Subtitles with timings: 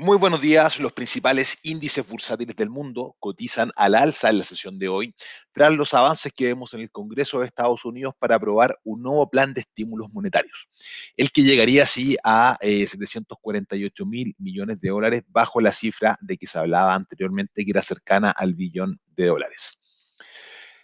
[0.00, 0.78] Muy buenos días.
[0.78, 5.12] Los principales índices bursátiles del mundo cotizan al alza en la sesión de hoy,
[5.50, 9.28] tras los avances que vemos en el Congreso de Estados Unidos para aprobar un nuevo
[9.28, 10.70] plan de estímulos monetarios,
[11.16, 16.36] el que llegaría así a 748 eh, mil millones de dólares bajo la cifra de
[16.36, 19.80] que se hablaba anteriormente, que era cercana al billón de dólares.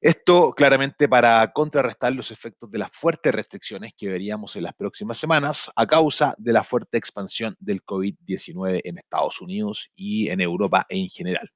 [0.00, 5.18] Esto claramente para contrarrestar los efectos de las fuertes restricciones que veríamos en las próximas
[5.18, 10.86] semanas a causa de la fuerte expansión del COVID-19 en Estados Unidos y en Europa
[10.88, 11.50] en general.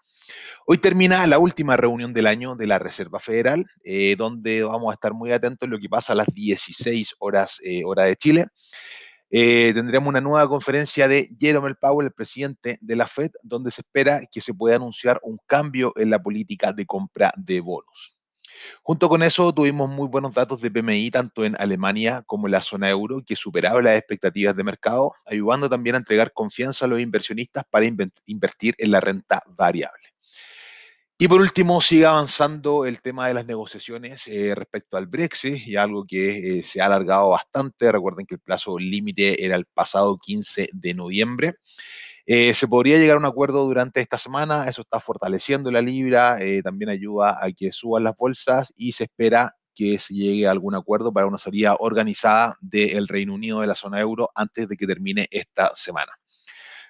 [0.67, 4.95] Hoy termina la última reunión del año de la Reserva Federal, eh, donde vamos a
[4.95, 8.47] estar muy atentos a lo que pasa a las 16 horas eh, hora de Chile.
[9.31, 13.83] Eh, tendremos una nueva conferencia de Jerome Powell, el presidente de la Fed, donde se
[13.83, 18.17] espera que se pueda anunciar un cambio en la política de compra de bonos.
[18.83, 22.63] Junto con eso, tuvimos muy buenos datos de PMI, tanto en Alemania como en la
[22.63, 27.01] zona euro, que superaron las expectativas de mercado, ayudando también a entregar confianza a los
[27.01, 30.13] inversionistas para invertir en la renta variable.
[31.23, 35.77] Y por último, sigue avanzando el tema de las negociaciones eh, respecto al Brexit, y
[35.77, 37.93] algo que eh, se ha alargado bastante.
[37.93, 41.55] Recuerden que el plazo límite era el pasado 15 de noviembre.
[42.35, 46.39] Eh, se podría llegar a un acuerdo durante esta semana, eso está fortaleciendo la libra,
[46.41, 50.51] eh, también ayuda a que suban las bolsas y se espera que se llegue a
[50.51, 54.79] algún acuerdo para una salida organizada del Reino Unido de la zona euro antes de
[54.79, 56.22] que termine esta semana.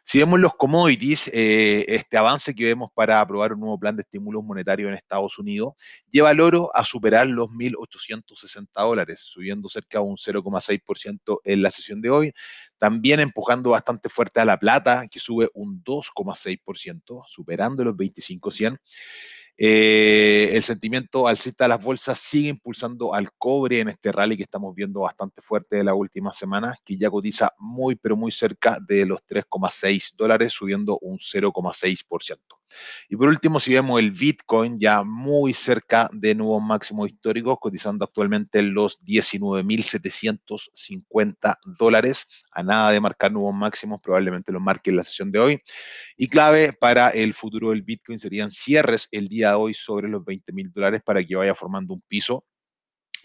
[0.05, 4.03] Si vemos los commodities, eh, este avance que vemos para aprobar un nuevo plan de
[4.03, 5.75] estímulos monetarios en Estados Unidos
[6.11, 11.70] lleva al oro a superar los 1.860 dólares, subiendo cerca de un 0,6% en la
[11.70, 12.33] sesión de hoy.
[12.78, 18.78] También empujando bastante fuerte a la plata, que sube un 2,6%, superando los 25,100.
[19.65, 24.43] Eh, el sentimiento alcista de las bolsas sigue impulsando al cobre en este rally que
[24.43, 28.79] estamos viendo bastante fuerte de las últimas semanas, que ya cotiza muy, pero muy cerca
[28.85, 32.62] de los 3,6 dólares, subiendo un 0,6%.
[33.09, 38.05] Y por último, si vemos el Bitcoin ya muy cerca de nuevos máximos históricos, cotizando
[38.05, 44.97] actualmente en los 19.750 dólares, a nada de marcar nuevos máximos, probablemente lo marque en
[44.97, 45.62] la sesión de hoy.
[46.16, 50.25] Y clave para el futuro del Bitcoin serían cierres el día de hoy sobre los
[50.25, 52.47] 20 mil dólares para que vaya formando un piso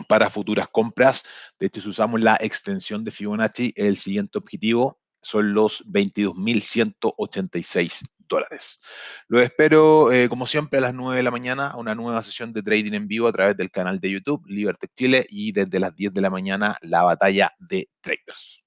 [0.07, 1.23] para futuras compras.
[1.59, 8.81] De hecho, si usamos la extensión de Fibonacci, el siguiente objetivo son los 22.186 dólares.
[9.27, 12.63] Lo espero, eh, como siempre, a las 9 de la mañana, una nueva sesión de
[12.63, 16.13] trading en vivo a través del canal de YouTube Libertech Chile y desde las 10
[16.13, 18.66] de la mañana la batalla de traders.